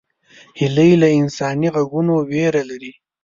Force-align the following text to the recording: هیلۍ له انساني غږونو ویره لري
هیلۍ 0.59 0.91
له 1.01 1.07
انساني 1.19 1.69
غږونو 1.75 2.13
ویره 2.29 2.61
لري 2.69 2.91